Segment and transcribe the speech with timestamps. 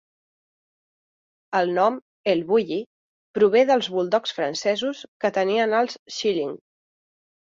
[1.57, 1.99] El nom
[2.31, 2.79] "El Bulli"
[3.39, 6.57] prové dels buldogs francesos que tenien els Schilling.